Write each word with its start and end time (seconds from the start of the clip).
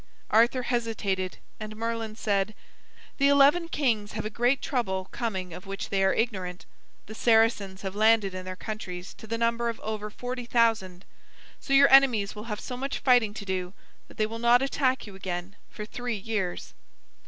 Arthur 0.31 0.63
hesitated 0.63 1.37
and 1.59 1.75
Merlin 1.75 2.15
said: 2.15 2.55
"The 3.19 3.27
eleven 3.27 3.69
kings 3.69 4.13
have 4.13 4.25
a 4.25 4.31
great 4.31 4.59
trouble 4.59 5.05
coming 5.11 5.53
of 5.53 5.67
which 5.67 5.89
they 5.89 6.03
are 6.03 6.11
ignorant. 6.11 6.65
The 7.05 7.13
Saracens 7.13 7.83
have 7.83 7.93
landed 7.95 8.33
in 8.33 8.43
their 8.43 8.55
countries 8.55 9.13
to 9.13 9.27
the 9.27 9.37
number 9.37 9.69
of 9.69 9.79
over 9.81 10.09
forty 10.09 10.45
thousand. 10.47 11.05
So 11.59 11.73
your 11.73 11.93
enemies 11.93 12.33
will 12.33 12.45
have 12.45 12.59
so 12.59 12.75
much 12.75 12.97
fighting 12.97 13.35
to 13.35 13.45
do 13.45 13.73
that 14.07 14.17
they 14.17 14.25
will 14.25 14.39
not 14.39 14.63
attack 14.63 15.05
you 15.05 15.13
again 15.13 15.55
for 15.69 15.85
three 15.85 16.17
years." 16.17 16.73